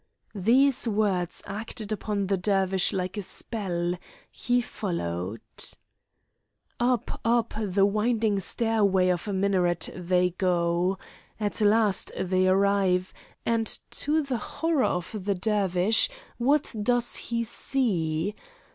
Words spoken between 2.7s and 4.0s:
like a spell;